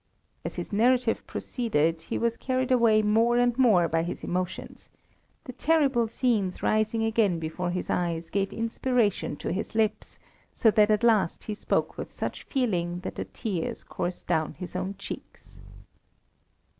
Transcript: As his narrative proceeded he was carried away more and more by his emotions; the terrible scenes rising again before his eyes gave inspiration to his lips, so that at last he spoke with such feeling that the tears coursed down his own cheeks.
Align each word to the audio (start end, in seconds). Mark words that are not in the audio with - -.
As 0.43 0.55
his 0.55 0.73
narrative 0.73 1.21
proceeded 1.27 2.01
he 2.01 2.17
was 2.17 2.35
carried 2.35 2.71
away 2.71 3.03
more 3.03 3.37
and 3.37 3.55
more 3.55 3.87
by 3.87 4.01
his 4.01 4.23
emotions; 4.23 4.89
the 5.43 5.53
terrible 5.53 6.07
scenes 6.07 6.63
rising 6.63 7.03
again 7.03 7.37
before 7.37 7.69
his 7.69 7.87
eyes 7.87 8.31
gave 8.31 8.51
inspiration 8.51 9.35
to 9.35 9.51
his 9.53 9.75
lips, 9.75 10.17
so 10.55 10.71
that 10.71 10.89
at 10.89 11.03
last 11.03 11.43
he 11.43 11.53
spoke 11.53 11.97
with 11.99 12.11
such 12.11 12.45
feeling 12.45 13.01
that 13.01 13.13
the 13.13 13.25
tears 13.25 13.83
coursed 13.83 14.25
down 14.25 14.55
his 14.55 14.75
own 14.75 14.95
cheeks. 14.97 15.61